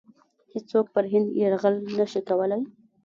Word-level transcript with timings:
هیڅوک 0.53 0.85
پر 0.93 1.03
هند 1.11 1.27
یرغل 1.41 1.75
نه 1.97 2.05
شي 2.11 2.21
کولای. 2.29 2.61